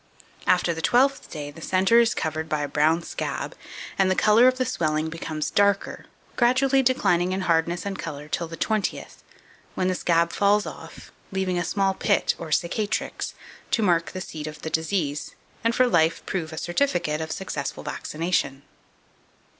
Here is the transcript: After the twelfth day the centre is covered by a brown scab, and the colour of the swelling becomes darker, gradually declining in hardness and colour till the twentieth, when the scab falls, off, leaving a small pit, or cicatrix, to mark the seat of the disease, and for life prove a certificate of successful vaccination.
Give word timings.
After 0.47 0.73
the 0.73 0.81
twelfth 0.81 1.29
day 1.29 1.51
the 1.51 1.61
centre 1.61 1.99
is 1.99 2.15
covered 2.15 2.49
by 2.49 2.61
a 2.61 2.67
brown 2.67 3.03
scab, 3.03 3.55
and 3.99 4.09
the 4.09 4.15
colour 4.15 4.47
of 4.47 4.57
the 4.57 4.65
swelling 4.65 5.09
becomes 5.11 5.51
darker, 5.51 6.05
gradually 6.35 6.81
declining 6.81 7.33
in 7.33 7.41
hardness 7.41 7.85
and 7.85 7.99
colour 7.99 8.27
till 8.27 8.47
the 8.47 8.57
twentieth, 8.57 9.23
when 9.75 9.89
the 9.89 9.93
scab 9.93 10.33
falls, 10.33 10.65
off, 10.65 11.11
leaving 11.31 11.59
a 11.59 11.63
small 11.63 11.93
pit, 11.93 12.33
or 12.39 12.51
cicatrix, 12.51 13.35
to 13.69 13.83
mark 13.83 14.11
the 14.11 14.21
seat 14.21 14.47
of 14.47 14.63
the 14.63 14.71
disease, 14.71 15.35
and 15.63 15.75
for 15.75 15.85
life 15.85 16.25
prove 16.25 16.51
a 16.51 16.57
certificate 16.57 17.21
of 17.21 17.31
successful 17.31 17.83
vaccination. 17.83 18.63